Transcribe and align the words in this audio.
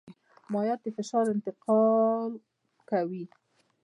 مایعات 0.51 0.79
د 0.83 0.87
فشار 0.97 1.25
انتقال 1.35 2.31
کوي. 2.89 3.23